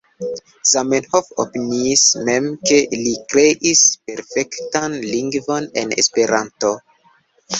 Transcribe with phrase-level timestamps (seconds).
[0.69, 6.73] Zamenhof opiniis mem ke li kreis perfektan lingvon en Esperanto.